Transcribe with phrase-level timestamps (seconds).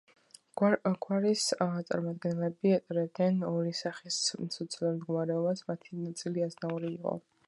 [1.05, 1.43] გვარის
[1.89, 7.15] წარმომადგენლები ატარებდნენ ორი სახის სოციალურ მდგომარეობას, მათი ნაწილი აზნაური იყო.